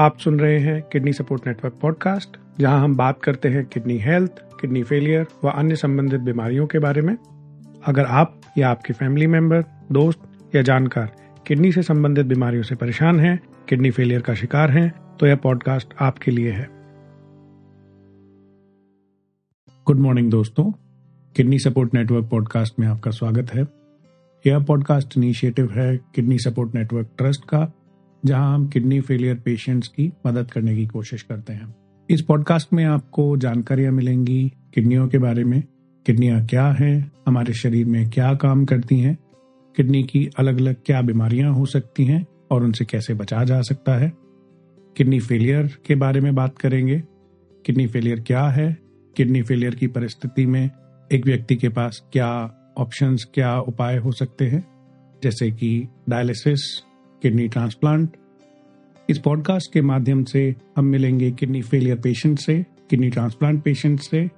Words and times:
आप 0.00 0.18
सुन 0.18 0.38
रहे 0.40 0.58
हैं 0.58 0.82
किडनी 0.82 1.12
सपोर्ट 1.12 1.46
नेटवर्क 1.46 1.74
पॉडकास्ट, 1.82 2.36
जहाँ 2.60 2.84
हम 2.84 2.96
बात 2.96 3.22
करते 3.22 3.48
हैं 3.48 3.64
किडनी 3.66 3.98
हेल्थ, 3.98 4.30
किडनी 4.60 4.82
फेलियर 4.82 5.26
व 5.44 5.48
अन्य 5.48 5.76
संबंधित 5.76 6.20
बीमारियों 6.20 6.66
के 6.66 6.78
बारे 6.78 7.02
में। 7.02 7.16
अगर 7.84 8.04
आप 8.04 8.40
या 8.58 8.68
आपके 8.68 8.92
फैमिली 8.92 9.26
मेंबर, 9.26 9.62
दोस्त 9.92 10.54
या 10.54 10.62
जानकार 10.62 11.12
किडनी 11.46 11.72
से 11.72 11.82
संबंधित 11.82 12.26
बीमारियों 12.26 12.62
से 12.62 12.74
परेशान 12.74 13.20
हैं, 13.20 13.40
किडनी 13.68 13.90
फेलियर 13.90 14.20
का 14.20 14.34
शिकार 14.34 14.70
हैं 14.70 14.90
तो 15.20 15.26
यह 15.26 15.36
पॉडकास्ट 15.36 15.94
आपके 16.00 16.30
लिए 16.30 16.50
है। 16.50 16.68
गुड 19.86 19.98
मॉर्निंग 19.98 20.30
दोस्तों। 20.30 20.70
किडनी 21.36 21.58
सपोर्ट 21.58 21.94
नेटवर्क 21.94 22.28
पॉडकास्ट 22.30 22.80
में 22.80 22.86
आपका 22.88 23.10
स्वागत 23.10 23.54
है। 23.54 23.66
यह 24.44 24.58
पॉडकास्ट 24.58 25.18
इनिशिएटिव 25.18 25.70
है 25.72 25.96
किडनी 26.14 26.38
सपोर्ट 26.38 26.74
नेटवर्क 26.74 27.10
ट्रस्ट 27.18 27.44
का 27.44 27.72
जहाँ 28.24 28.54
हम 28.54 28.68
किडनी 28.68 29.00
फेलियर 29.00 29.34
पेशेंट्स 29.34 29.88
की 29.88 30.12
मदद 30.26 30.50
करने 30.50 30.76
की 30.76 30.86
कोशिश 30.86 31.22
करते 31.22 31.52
हैं। 31.52 31.74
इस 32.10 32.22
पॉडकास्ट 32.22 32.72
में 32.72 32.84
आपको 32.84 33.36
जानकारियाँ 33.36 33.92
मिलेंगी 33.92 34.52
किडनियों 34.74 35.08
के 35.08 35.18
बारे 35.18 35.44
में, 35.44 35.62
किडनियाँ 36.06 36.46
क्या 36.46 36.72
हैं, 36.72 37.12
हमारे 37.26 37.54
शरीर 37.54 37.86
में 37.86 38.10
क्या 38.10 38.34
काम 38.34 38.64
करती 38.64 39.00
हैं, 39.00 39.18
किडनी 39.76 40.02
की 40.02 40.30
अलग 40.38 40.58
अलग 40.58 40.76
क्या 40.86 41.02
बीमारियाँ 41.02 41.52
हो 41.52 41.66
सकती 41.66 42.04
हैं 42.04 42.26
और 42.50 42.64
उनसे 42.64 42.84
कैसे 42.84 43.14
बचा 43.14 43.44
जा 43.44 43.60
सकता 43.60 43.94
है। 43.94 44.12
किडनी 44.96 45.20
फेलियर 45.20 45.66
के 45.86 45.94
बारे 45.94 46.20
में 46.20 46.34
बात 46.34 46.58
करेंगे। 46.58 47.02
किडनी 47.66 47.86
फेलियर 47.86 48.20
क्या 48.20 48.44
है? 48.44 48.78
किडनी 49.16 49.42
फेलियर 49.42 49.74
की 49.74 49.86
परिस्थिति 49.86 50.46
में 50.46 50.70
एक 51.12 51.26
व्यक्ति 51.26 51.56
के 51.56 51.68
पास 51.68 52.08
क्या 52.12 52.56
ऑप्शंस, 52.78 53.26
क्या 53.34 53.60
उपाय 53.60 53.96
हो 53.96 54.12
सकते 54.12 54.46
हैं? 54.46 54.64
जैसे 55.22 55.50
कि 55.50 55.88
डायलिसिस 56.08 56.82
किडनी 57.22 57.48
ट्रांसप्लांट। 57.48 58.08
इस 59.08 59.18
पॉडकास्ट 59.18 59.72
के 59.72 59.82
माध्यम 59.82 60.24
से 60.24 60.54
हम 60.76 60.84
मिलेंगे 60.84 61.30
किडनी 61.30 61.62
फेलियर 61.62 61.96
पेशेंट 61.96 62.38
से, 62.38 62.66
किडनी 62.90 63.10
ट्रांसप्लांट 63.10 63.62
पेशेंट 63.62 64.00
से। 64.00 64.28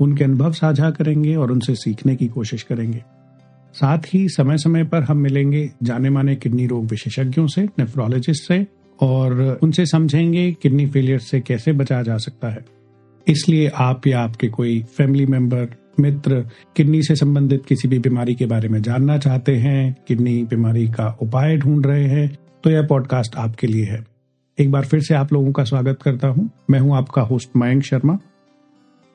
उनके 0.00 0.24
अनुभव 0.24 0.52
साझा 0.52 0.90
करेंगे 0.90 1.34
और 1.34 1.52
उनसे 1.52 1.74
सीखने 1.74 2.16
की 2.16 2.26
कोशिश 2.26 2.62
करेंगे। 2.62 3.02
साथ 3.72 3.98
ही 4.14 4.28
समय 4.28 4.56
समय 4.58 4.84
पर 4.84 5.02
हम 5.02 5.16
मिलेंगे 5.16 5.70
जाने 5.82 6.10
माने 6.10 6.36
किडनी 6.36 6.66
रोग 6.66 6.84
विशेषज्ञों 6.84 7.46
से 7.46 7.62
नेफ्रोलॉजिस्ट 7.62 8.48
से, 8.48 8.66
और 9.00 9.58
उनसे 9.62 9.86
समझेंगे 9.86 10.52
किडनी 10.52 10.86
फेलियर 10.86 11.18
से 11.18 11.40
कैसे 11.40 11.72
बचा 11.72 12.02
जा 12.02 12.16
सकता 12.16 12.48
है। 12.48 12.64
इसलिए 13.28 13.68
आप 13.74 14.06
या 14.06 14.20
आपके 14.20 14.48
कोई 14.48 14.82
फैमिली 14.82 15.26
मेंबर 15.26 15.68
मित्र 16.00 16.40
किडनी 16.76 17.02
से 17.02 17.14
संबंधित 17.16 17.64
किसी 17.66 17.88
भी 17.88 17.98
बीमारी 17.98 18.34
के 18.34 18.46
बारे 18.46 18.68
में 18.68 18.80
जानना 18.82 19.18
चाहते 19.18 19.56
हैं, 19.56 19.96
किडनी 20.08 20.42
बीमारी 20.44 20.86
का 20.88 21.08
उपाय 21.22 21.56
ढूंढ 21.56 21.86
रहे 21.86 22.04
हैं 22.04 22.28
तो 22.64 22.70
यह 22.70 22.86
पॉडकास्ट 22.86 23.36
आपके 23.36 23.66
लिए 23.66 23.84
है। 23.84 24.04
एक 24.58 24.70
बार 24.70 24.84
फिर 24.84 25.00
से 25.00 25.14
आप 25.14 25.32
लोगों 25.32 25.52
का 25.52 25.64
स्वागत 25.64 26.02
करता 26.02 26.28
हूँ। 26.28 26.50
मैं 26.70 26.80
हूँ 26.80 26.96
आपका 26.96 27.22
होस्ट 27.22 27.50
मयंक 27.56 27.82
शर्मा। 27.82 28.18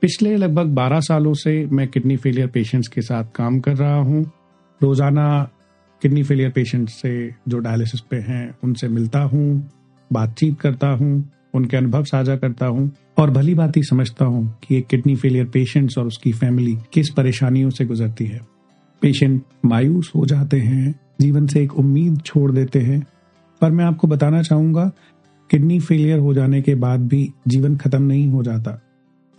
पिछले 0.02 0.36
लगभग 0.36 0.76
12 0.76 1.00
सालों 1.00 1.34
से 1.34 1.66
मैं 1.66 1.88
किडनी 1.88 2.18
फेलियर 2.18 2.48
पेशेंट्स 2.48 2.88
के 2.88 3.02
साथ 3.02 3.26
काम 3.36 3.60
कर 3.60 3.76
रहा 3.76 3.96
हूँ। 3.96 4.24
रोज़ाना 4.82 5.52
किडनी 6.02 6.24
फेलियर 6.24 6.50
पेशेंट्स 6.50 6.94
से 6.94 7.12
जो 7.48 7.60
डायलिसिस 7.60 8.00
पे 8.02 8.18
हैं, 8.18 8.56
उनसे 8.64 8.88
मिलता 8.88 9.20
हूँ, 9.20 9.72
बातचीत 10.12 10.60
करता 10.60 10.88
हूँ, 10.88 11.30
उनके 11.54 11.78
अनुभव 11.78 12.04
साझा 12.04 12.36
करता 12.36 12.66
हूँ। 12.66 12.92
और 13.22 13.32
भली 13.32 13.54
बात 13.54 13.78
ही 13.78 13.84
समझता 13.84 14.26
हूँ 14.26 14.58
कि 14.64 14.78
एक 14.78 14.88
किडनी 14.88 15.16
फेलियर 15.16 15.46
पेशेंट्स 15.46 15.98
और 15.98 16.08
उसकी 16.08 16.32
फैमिली 16.32 16.78
किस 16.94 17.10
परेशानियों 17.10 17.70
से 17.70 17.86
गुजरती 17.86 18.26
है। 18.26 18.40
पेशेंट 19.02 19.42
मायूस 19.66 20.12
हो 20.16 20.26
जाते 20.26 20.58
हैं, 20.58 21.00
जीवन 21.22 21.48
से 21.48 21.64
एक 21.64 21.74
उम्मीद 21.80 22.22
छोड़ 22.22 22.52
देते 22.52 22.80
हैं। 22.80 23.08
पर 23.62 23.72
मैं 23.72 23.86
आपको 23.86 24.08
बताना 24.08 24.42
चाहूँगा, 24.42 24.92
किडनी 25.50 25.80
फेलियर 25.80 26.20
हो 26.20 26.34
जाने 26.34 26.62
के 26.62 26.76
बाद 26.76 27.00
भी 27.00 27.34
जीवन 27.48 27.78
खत्म 27.78 28.02
नहीं 28.02 28.28
हो 28.28 28.44
जाता। 28.44 28.82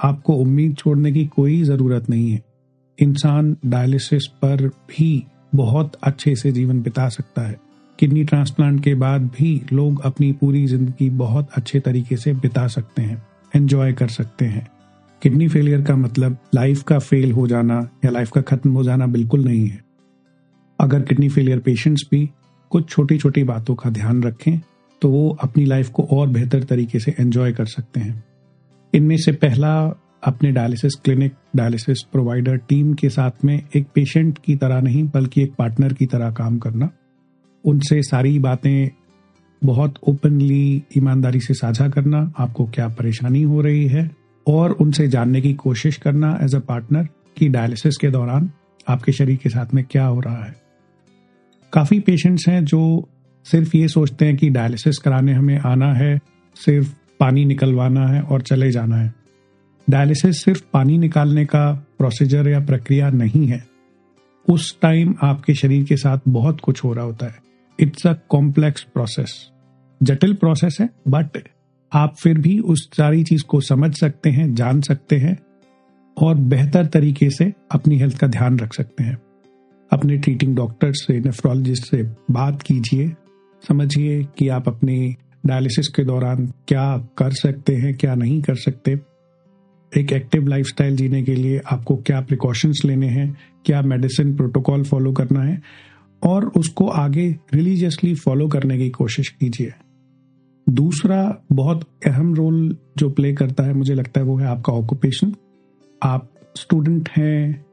आपको 0.04 0.32
उम्मीद 0.32 0.76
छोड़ने 0.76 1.12
की 1.12 1.26
कोई 1.26 1.62
ज़रूरत 1.62 2.10
नहीं 2.10 2.30
है। 2.30 2.42
इंसान 3.00 3.56
डायलिसिस 3.66 4.26
पर 4.26 4.66
भी 4.66 5.26
बहुत 5.54 5.92
अच्छे 6.02 6.36
से 6.36 6.52
जीवन 6.52 6.82
बिता 6.82 7.08
सकता 7.08 7.42
है। 7.42 7.60
किडनी 7.98 8.24
ट्रांसप्लांट 8.24 8.84
के 8.84 8.94
बाद 8.94 9.22
भी 9.22 9.62
लोग 9.72 10.00
अपनी 10.02 10.32
पूरी 10.32 10.66
ज़िंदगी 10.66 11.10
बहुत 11.10 11.48
अच्छे 11.52 11.80
तरीके 11.80 12.16
से 12.16 12.32
बिता 12.32 12.66
सकते 12.66 13.02
हैं। 13.02 13.31
एंजॉय 13.54 13.92
कर 13.92 14.08
सकते 14.08 14.44
हैं। 14.44 14.66
किडनी 15.22 15.48
फेलियर 15.48 15.82
का 15.82 15.96
मतलब 15.96 16.36
लाइफ 16.54 16.82
का 16.82 16.98
फेल 16.98 17.32
हो 17.32 17.46
जाना 17.46 17.78
या 18.04 18.10
लाइफ 18.10 18.30
का 18.30 18.40
खत्म 18.40 18.70
हो 18.70 18.82
जाना 18.84 19.06
बिल्कुल 19.06 19.44
नहीं 19.44 19.66
है। 19.68 19.80
अगर 20.78 21.02
किडनी 21.02 21.28
फेलियर 21.28 21.58
पेशेंट्स 21.58 22.02
भी 22.10 22.28
कुछ 22.70 22.88
छोटी 22.88 23.18
छोटी 23.18 23.44
बातों 23.44 23.74
का 23.74 23.90
ध्यान 23.90 24.22
रखें 24.22 24.60
तो 25.02 25.08
वो 25.08 25.28
अपनी 25.42 25.64
लाइफ 25.64 25.88
को 25.88 26.02
और 26.02 26.28
बेहतर 26.28 26.62
तरीके 26.62 26.98
से 26.98 27.14
एंजॉय 27.20 27.52
कर 27.52 27.64
सकते 27.64 28.00
हैं। 28.00 28.24
इनमें 28.94 29.16
से 29.16 29.32
पहला 29.32 29.72
अपने 30.22 30.50
dialysis 30.50 30.94
clinic 30.94 31.32
dialysis 31.56 32.02
provider 32.02 32.56
team 32.58 32.92
के 32.94 33.08
साथ 33.08 33.44
में 33.44 33.62
एक 33.76 33.86
पेशेंट 33.94 34.38
की 34.38 34.56
तरह 34.56 34.80
नहीं, 34.80 35.04
बल्कि 35.04 35.42
एक 35.42 35.54
पार्टनर 35.54 35.92
की 35.92 36.06
तरह 36.06 36.30
काम 36.30 36.58
करना। 36.58 36.90
उनसे 37.64 38.02
सारी 38.02 38.38
बातें 38.38 38.88
बहुत 39.64 39.94
ओपनली 40.08 40.82
ईमानदारी 40.96 41.40
से 41.40 41.54
साझा 41.54 41.88
करना 41.88 42.32
आपको 42.38 42.66
क्या 42.66 42.88
परेशानी 42.88 43.42
हो 43.42 43.60
रही 43.60 43.86
है? 43.86 44.10
और 44.46 44.72
उनसे 44.72 45.08
जानने 45.08 45.40
की 45.40 45.54
कोशिश 45.54 45.96
करना 45.96 46.38
एज 46.42 46.54
अ 46.54 46.58
पार्टनर 46.58 47.08
कि 47.36 47.48
डायलिसिस 47.48 47.96
के 47.96 48.10
दौरान 48.10 48.50
आपके 48.88 49.12
शरीर 49.12 49.36
के 49.36 49.48
साथ 49.48 49.74
में 49.74 49.84
क्या 49.84 50.06
हो 50.06 50.20
रहा 50.20 50.44
है? 50.44 50.62
काफ़ी 51.72 52.00
पेशेंट्स 52.00 52.48
हैं 52.48 52.64
जो 52.64 53.08
सिर्फ़ 53.44 53.76
ये 53.76 53.88
सोचते 53.88 54.24
हैं 54.24 54.36
कि 54.36 54.50
डायलिसिस 54.50 54.98
कराने 54.98 55.32
हमें 55.32 55.58
आना 55.58 55.92
है, 55.94 56.20
सिर्फ़ 56.56 56.94
पानी 57.20 57.44
निकलवाना 57.44 58.06
है 58.08 58.20
और 58.20 58.42
चले 58.42 58.70
जाना 58.70 58.96
है। 58.96 59.14
डायलिसिस 59.90 60.44
सिर्फ़ 60.44 60.62
पानी 60.72 60.98
निकालने 60.98 61.44
का 61.44 61.86
प्रोसीजर 61.98 62.48
या 62.48 62.60
प्रक्रिया 62.60 63.10
नहीं 63.10 63.46
है। 63.46 63.66
उस 64.48 64.80
टाइम 64.80 65.14
आपके 65.22 65.54
शरीर 65.54 65.84
के 65.84 65.96
साथ 65.96 66.18
बहुत 66.28 66.60
कुछ 66.60 66.84
हो 66.84 66.92
रहा 66.92 67.04
होता 67.04 67.26
है। 67.26 67.34
इट्स 67.80 68.06
अ 68.06 68.12
कॉम्प्लेक्स 68.28 68.82
प्रोसेस 68.82 69.51
जटिल 70.02 70.34
प्रोसेस 70.34 70.76
है 70.80 70.88
बट 71.08 71.38
आप 71.92 72.14
फिर 72.22 72.38
भी 72.38 72.58
उस 72.58 72.88
सारी 72.96 73.24
चीज़ 73.24 73.42
को 73.44 73.60
समझ 73.60 73.94
सकते 73.98 74.30
हैं, 74.30 74.54
जान 74.54 74.80
सकते 74.80 75.16
हैं 75.16 75.36
और 76.16 76.34
बेहतर 76.34 76.86
तरीके 76.86 77.30
से 77.30 77.52
अपनी 77.70 77.98
हेल्थ 77.98 78.18
का 78.18 78.26
ध्यान 78.26 78.58
रख 78.58 78.74
सकते 78.74 79.04
हैं। 79.04 79.16
अपने 79.90 80.16
ट्रीटिंग 80.18 80.56
डॉक्टर 80.56 80.92
से 80.92 81.18
नेफ्रोलॉजिस्ट 81.20 81.90
से 81.90 82.02
बात 82.30 82.62
कीजिए, 82.62 83.08
समझिए 83.68 84.22
कि 84.38 84.48
आप 84.48 84.68
अपनी 84.68 85.16
डायलिसिस 85.46 85.88
के 85.88 86.04
दौरान 86.04 86.46
क्या 86.68 86.96
कर 87.18 87.32
सकते 87.32 87.74
हैं, 87.74 87.94
क्या 87.96 88.14
नहीं 88.14 88.40
कर 88.42 88.54
सकते। 88.54 88.98
एक 89.92 90.12
एक्टिव 90.12 90.46
लाइफस्टाइल 90.46 90.96
जीने 90.96 91.22
के 91.22 91.34
लिए 91.34 91.60
आपको 91.66 91.96
क्या 91.96 92.20
प्रिकॉशंस 92.20 92.82
लेने 92.84 93.08
हैं, 93.08 93.36
क्या 93.64 93.82
मेडिसिन 93.82 94.34
प्रोटोकॉल 94.36 94.84
फॉलो 94.84 95.12
करना 95.12 95.42
है 95.42 95.60
और 96.22 96.46
उसको 96.56 96.86
आगे 96.86 97.28
रिलीजियसली 97.54 98.14
फॉलो 98.14 98.48
करने 98.48 98.78
की 98.78 98.90
कोशिश 98.90 99.28
कीजिए। 99.28 99.72
दूसरा 100.72 101.44
बहुत 101.52 101.80
अहम 102.06 102.34
रोल 102.34 102.76
जो 102.98 103.10
प्ले 103.10 103.32
करता 103.32 103.64
है 103.64 103.74
मुझे 103.74 103.94
लगता 103.94 104.20
है 104.20 104.26
वो 104.26 104.36
है 104.36 104.46
आपका 104.46 104.72
ऑक्यूपेशन 104.72 105.34
आप 106.02 106.28
स्टूडेंट 106.56 107.08
हैं 107.08 107.64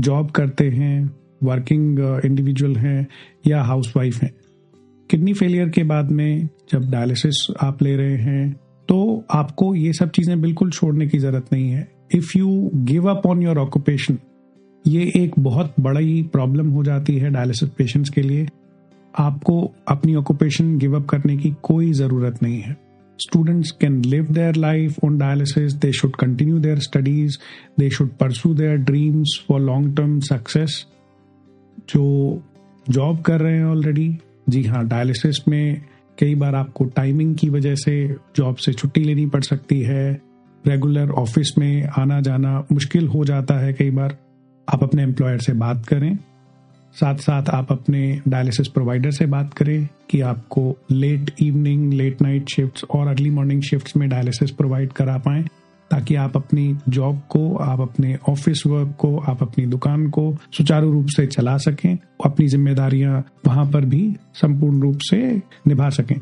जॉब 0.00 0.30
करते 0.30 0.68
हैं 0.68 1.10
वर्किंग 1.42 1.98
इंडिविजुअल 2.24 2.72
uh, 2.72 2.78
हैं 2.78 3.06
या 3.46 3.62
हाउसवाइफ 3.62 4.22
हैं. 4.22 4.32
किडनी 5.10 5.32
फेलियर 5.32 5.68
के 5.68 5.82
बाद 5.84 6.10
में 6.10 6.48
जब 6.72 6.90
डायलिसिस 6.90 7.46
आप 7.60 7.82
ले 7.82 7.96
रहे 7.96 8.16
हैं 8.16 8.52
तो 8.88 9.24
आपको 9.30 9.74
ये 9.74 9.92
सब 9.92 10.10
चीज़ें 10.10 10.40
बिल्कुल 10.40 10.70
छोड़ने 10.70 11.06
की 11.06 11.18
ज़रूरत 11.18 11.46
नहीं 11.52 11.70
है. 11.70 11.88
If 12.14 12.38
you 12.38 12.70
give 12.74 13.10
up 13.10 13.26
on 13.26 13.42
your 13.42 13.58
occupation 13.58 14.18
ये 14.86 15.12
एक 15.16 15.38
बहुत 15.38 15.74
बड़ी 15.80 16.22
प्रॉब्लम 16.22 16.68
हो 16.68 16.84
जाती 16.84 17.16
है 17.16 17.30
डायलिसिस 17.30 17.68
पेशेंट्स 17.68 18.10
के 18.10 18.22
लिए. 18.22 18.46
आपको 19.18 19.72
अपनी 19.88 20.14
ऑक्यूपेशन 20.14 20.76
गिव 20.78 20.96
अप 20.96 21.06
करने 21.06 21.36
की 21.36 21.54
कोई 21.62 21.92
ज़रूरत 21.92 22.42
नहीं 22.42 22.60
है। 22.60 22.76
Students 23.18 23.70
can 23.70 24.00
live 24.04 24.26
their 24.30 24.56
life 24.56 24.96
on 25.04 25.18
dialysis 25.18 25.72
they 25.72 25.92
should 25.92 26.16
continue 26.16 26.58
their 26.58 26.78
studies 26.78 27.36
they 27.78 27.90
should 27.90 28.10
pursue 28.10 28.54
their 28.54 28.76
dreams 28.76 29.44
for 29.48 29.60
long 29.60 29.96
term 29.96 30.18
success 30.20 30.84
जो 31.88 32.42
जॉब 32.90 33.22
कर 33.22 33.40
रहे 33.40 33.56
हैं 33.56 33.64
ऑलरेडी 33.64 34.18
जी 34.48 34.62
हाँ 34.62 34.86
डायलिसिस 34.88 35.48
में 35.48 35.82
कई 36.18 36.34
बार 36.34 36.54
आपको 36.54 36.84
टाइमिंग 36.84 37.34
की 37.36 37.48
वजह 37.48 37.74
से 37.74 38.06
जॉब 38.36 38.56
से 38.56 38.72
छुट्टी 38.72 39.00
लेनी 39.00 39.26
पड़ 39.26 39.40
सकती 39.40 39.80
है। 39.80 40.12
रेगुलर 40.66 41.10
ऑफ़िस 41.10 41.52
में 41.58 41.82
आना 41.98 42.20
जाना 42.20 42.58
मुश्किल 42.72 43.08
हो 43.08 43.24
जाता 43.24 43.58
है 43.58 43.72
कई 43.72 43.90
बार। 43.90 44.16
आप 44.68 44.82
अपने 44.82 45.02
एम्प्लॉयर 45.02 45.38
से 45.38 45.52
बात 45.52 45.86
करें। 45.86 46.18
साथ 46.94 47.14
साथ 47.14 47.42
आप 47.48 47.72
अपने 47.72 48.20
डायलिसिस 48.28 48.68
प्रोवाइडर 48.68 49.10
से 49.10 49.26
बात 49.26 49.54
करें 49.54 49.88
कि 50.10 50.20
आपको 50.20 50.76
late 50.92 51.30
evening 51.42 51.92
late 51.92 52.22
night 52.22 52.48
shifts 52.48 52.84
और 52.84 53.08
अर्ली 53.08 53.30
मॉर्निंग 53.30 53.62
शिफ्ट्स 53.62 53.96
में 53.96 54.08
डायलिसिस 54.08 54.50
प्रोवाइड 54.50 54.92
करा 54.92 55.16
पाए, 55.18 55.42
ताकि 55.90 56.14
आप 56.14 56.36
अपनी 56.36 56.76
जॉब 56.88 57.20
को, 57.30 57.56
आप 57.56 57.80
अपने 57.80 58.16
ऑफ़िस 58.28 58.62
वर्क 58.66 58.96
को, 58.98 59.18
आप 59.18 59.42
अपनी 59.42 59.66
दुकान 59.66 60.08
को 60.10 60.36
सुचारू 60.52 60.92
रूप 60.92 61.06
से 61.06 61.26
चला 61.26 61.56
सकें, 61.56 61.98
अपनी 62.24 62.48
जिम्मेदारियाँ 62.48 63.24
वहाँ 63.46 63.66
पर 63.66 63.84
भी 63.84 64.16
संपूर्ण 64.34 64.80
रूप 64.80 64.98
से 65.00 65.36
निभा 65.66 65.88
सकें। 65.88 66.16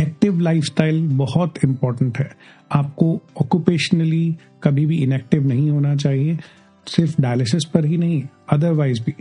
एक्टिव 0.00 0.38
लाइफस्टाइल 0.38 1.08
बहुत 1.08 1.54
इंपॉर्टेंट 1.64 2.18
है। 2.18 2.30
आपको 2.72 3.22
ऑक्यूपेशनली 3.40 4.36
कभी 4.62 4.86
भी 4.86 4.96
इनएक्टिव 4.96 5.46
नहीं 5.46 5.70
होना 5.70 5.96
चाहिए, 5.96 6.38
सिर्फ़ 6.86 7.22
डायलिसिस 7.22 7.64
पर 7.64 7.84
ही 7.84 7.96
नहीं 7.96 8.22
अदरवाइज़ 8.52 9.02
भी। 9.02 9.14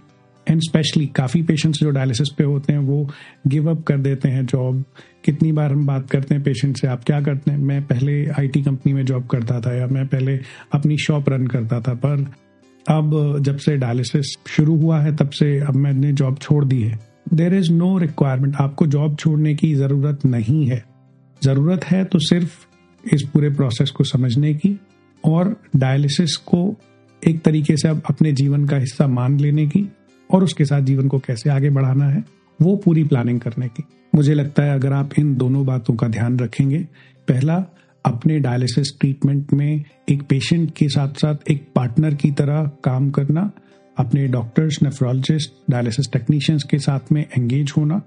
एंड 0.48 0.62
स्पेशली 0.62 1.06
काफ़ी 1.08 1.42
पेशेंट्स 1.44 1.80
जो 1.80 1.90
डायलिसिस 1.90 2.30
पे 2.30 2.44
होते 2.44 2.74
हैं, 2.74 2.80
वो 2.80 3.10
गिव 3.48 3.70
अप 3.72 3.84
कर 3.84 3.98
देते 3.98 4.30
हैं 4.30 4.46
जॉब 4.46 4.84
कितनी 5.26 5.52
बार 5.52 5.72
हम 5.72 5.86
बात 5.86 6.10
करते 6.10 6.36
हैं 6.36 6.44
पेशेंट 6.44 6.78
से, 6.78 6.88
आप 6.88 7.04
क्या 7.04 7.22
करते 7.22 7.52
हैं? 7.52 7.58
मैं 7.58 7.82
पहले 7.84 8.26
आईटी 8.30 8.62
कंपनी 8.64 8.94
में 8.94 9.06
जॉब 9.06 9.28
करता 9.28 9.60
था 9.62 9.76
या 9.76 9.88
मैं 9.88 10.06
पहले 10.08 10.38
अपनी 10.74 10.98
शॉप 10.98 11.30
रन 11.30 11.48
करता 11.48 11.80
था, 11.82 11.94
पर 11.94 12.26
अब 12.88 13.38
जब 13.42 13.58
से 13.58 13.76
डायलिसिस 13.78 14.36
शुरू 14.48 14.76
हुआ 14.76 15.00
है, 15.02 15.16
तब 15.16 15.30
से 15.30 15.60
अब 15.60 15.76
मैंने 15.76 16.12
जॉब 16.14 16.38
छोड़ 16.38 16.64
दी 16.66 16.82
है। 16.82 17.00
देर 17.34 17.54
इज़ 17.54 17.72
नो 17.72 17.98
रिक्वायरमेंट 17.98 18.56
आपको 18.56 18.88
जॉब 18.88 19.16
छोड़ने 19.18 19.54
की 19.56 19.74
ज़रूरत 19.76 20.26
नहीं 20.26 20.66
है। 20.68 20.84
ज़रूरत 21.42 21.86
है 21.86 22.04
तो 22.06 22.20
सिर्फ़ 22.20 22.66
इस 23.04 23.24
पूरे 23.24 23.50
प्रोसेस 23.50 23.90
को 23.90 24.04
समझने 24.04 24.54
की 24.54 24.80
और 25.24 25.56
डायलिसिस 25.76 26.36
को 26.36 26.76
एक 27.22 27.42
तरीके 27.42 27.78
से 27.78 27.88
अब 27.88 28.02
अपने 28.10 28.32
जीवन 28.32 28.66
का 28.68 28.78
हिस्सा 28.78 29.08
मान 29.08 29.40
लेने 29.40 29.66
की। 29.68 29.88
और 30.32 30.44
उसके 30.44 30.66
साथ 30.66 30.82
जीवन 30.82 31.08
को 31.08 31.20
कैसे 31.20 31.50
आगे 31.50 31.70
बढ़ाना 31.70 32.06
है, 32.06 32.24
वो 32.62 32.76
पूरी 32.76 33.04
प्लानिंग 33.04 33.40
करने 33.40 33.68
की। 33.68 33.84
मुझे 34.16 34.34
लगता 34.34 34.64
है 34.64 34.74
अगर 34.74 34.94
आप 34.94 35.10
इन 35.20 35.36
दोनों 35.36 35.66
बातों 35.66 35.96
का 35.96 36.08
ध्यान 36.08 36.40
रखेंगे, 36.40 36.80
पहला, 37.28 37.66
अपने 38.06 38.40
डायलिसिस 38.40 39.00
ट्रीटमेंट 39.00 39.54
में 39.54 39.84
एक 40.10 40.24
पेशेंट 40.24 40.74
के 40.76 40.90
साथ 40.90 41.08
साथ 41.08 41.36
एक 41.52 41.68
पार्टनर 41.76 42.14
की 42.14 42.32
तरह 42.32 42.72
काम 42.84 43.10
करना, 43.12 43.52
अपने 43.98 44.28
डॉक्टर्स 44.28 44.84
नेफ्रोलॉजिस्ट 44.84 45.72
डायलिसिस 45.72 46.12
टेक्नीशियंस 46.12 46.64
के 46.64 46.78
साथ 46.80 47.12
में 47.12 47.26
एंगेज 47.38 47.74
होना। 47.78 48.02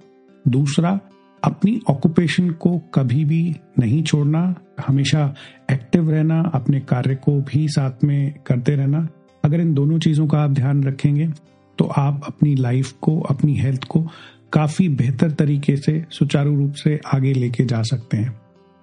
दूसरा, 0.48 1.00
अपनी 1.44 1.80
ऑक्यूपेशन 1.90 2.50
को 2.50 2.78
कभी 2.94 3.24
भी 3.24 3.56
नहीं 3.78 4.02
छोड़ना, 4.02 4.54
हमेशा 4.86 5.34
एक्टिव 5.72 6.10
रहना, 6.10 6.50
अपने 6.54 6.80
कार्य 6.80 7.14
को 7.14 7.40
भी 7.40 7.68
साथ 7.68 8.04
में 8.04 8.34
करते 8.46 8.72
रहना। 8.72 9.08
अगर 9.44 9.60
इन 9.60 9.74
दोनों 9.74 9.98
चीज़ों 9.98 10.26
का 10.26 10.38
आप 10.38 10.50
ध्यान 10.50 10.84
रखेंगे 10.84 11.28
तो 11.78 11.84
आप 11.84 12.20
अपनी 12.26 12.54
लाइफ 12.54 12.92
को, 12.92 13.20
अपनी 13.20 13.54
हेल्थ 13.54 13.84
को 13.84 14.06
काफ़ी 14.52 14.88
बेहतर 14.88 15.30
तरीके 15.30 15.76
से, 15.76 16.04
सुचारू 16.10 16.56
रूप 16.56 16.72
से 16.72 17.00
आगे 17.14 17.32
लेके 17.32 17.64
जा 17.64 17.82
सकते 17.82 18.16
हैं। 18.16 18.40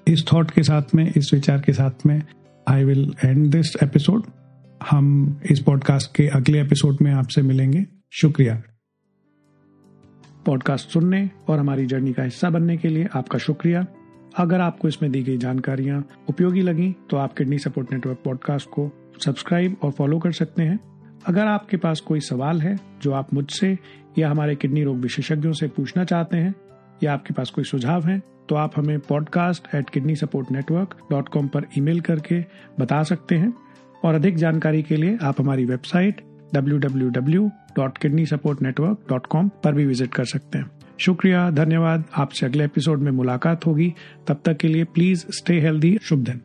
इस 0.07 0.25
थॉट 0.33 0.51
के 0.51 0.63
साथ 0.63 0.95
में, 0.95 1.13
इस 1.17 1.29
विचार 1.33 1.61
के 1.61 1.73
साथ 1.73 2.05
में 2.05 2.21
I 2.67 2.83
will 2.83 3.13
end 3.25 3.47
this 3.47 3.75
episode 3.83 4.23
हम 4.89 5.39
इस 5.51 5.59
पॉडकास्ट 5.59 6.15
के 6.15 6.27
अगले 6.27 6.61
एपिसोड 6.61 6.97
में 7.01 7.11
आपसे 7.11 7.41
मिलेंगे। 7.41 7.85
शुक्रिया। 8.11 8.61
पॉडकास्ट 10.45 10.89
सुनने 10.89 11.29
और 11.47 11.59
हमारी 11.59 11.85
जर्नी 11.85 12.13
का 12.13 12.23
हिस्सा 12.23 12.49
बनने 12.49 12.77
के 12.77 12.87
लिए 12.87 13.07
आपका 13.15 13.37
शुक्रिया। 13.37 13.85
अगर 14.37 14.61
आपको 14.61 14.87
इसमें 14.87 15.11
दी 15.11 15.23
गई 15.23 15.37
जानकारियाँ 15.37 16.07
उपयोगी 16.29 16.61
लगी 16.61 16.95
तो 17.09 17.17
आप 17.17 17.33
किडनी 17.33 17.57
सपोर्ट 17.57 17.93
नेटवर्क 17.93 18.21
पॉडकास्ट 18.25 18.69
को 18.69 18.89
सब्सक्राइब 19.25 19.77
और 19.83 19.91
फॉलो 19.91 20.19
कर 20.19 20.31
सकते 20.31 20.63
हैं। 20.63 20.79
अगर 21.27 21.47
आपके 21.47 21.77
पास 21.77 21.99
कोई 21.99 22.19
सवाल 22.19 22.61
है 22.61 22.77
जो 23.01 23.11
आप 23.11 23.33
मुझसे 23.33 23.77
या 24.17 24.29
हमारे 24.29 24.55
किडनी 24.55 24.83
रोग 24.83 24.97
विशेषज्ञों 24.97 25.51
से 25.51 25.67
पूछना 25.67 26.03
चाहते 26.03 26.37
हैं 26.37 26.55
या 27.03 27.13
आपके 27.13 27.33
पास 27.33 27.49
कोई 27.49 27.63
सुझाव 27.63 28.07
है 28.07 28.21
तो 28.49 28.55
आप 28.55 28.71
हमें 28.75 28.99
podcast 28.99 29.75
at 29.75 29.89
kidney 29.89 30.15
support 30.15 30.51
network 30.51 30.97
dot 31.11 31.29
com 31.29 31.47
पर 31.47 31.61
ईमेल 31.77 32.01
करके 32.01 32.45
बता 32.79 33.03
सकते 33.03 33.35
हैं। 33.35 33.53
और 34.05 34.15
अधिक 34.15 34.35
जानकारी 34.35 34.83
के 34.83 34.95
लिए 34.95 35.17
आप 35.21 35.41
हमारी 35.41 35.65
वेबसाइट 35.65 36.21
www.kidneysupportnetwork.com 36.55 39.49
पर 39.63 39.73
भी 39.73 39.85
विज़िट 39.85 40.13
कर 40.13 40.23
सकते 40.23 40.57
हैं। 40.57 40.71
शुक्रिया, 40.99 41.49
धन्यवाद। 41.49 42.03
आपसे 42.17 42.45
अगले 42.45 42.65
एपिसोड 42.65 42.99
में 42.99 43.11
मुलाकात 43.11 43.65
होगी। 43.65 43.93
तब 44.27 44.41
तक 44.45 44.57
के 44.57 44.67
लिए 44.67 44.83
प्लीज़ 44.83 45.25
स्टे 45.31 45.59
हेल्दी 45.59 45.97
शुभ 46.01 46.19
दिन। 46.19 46.41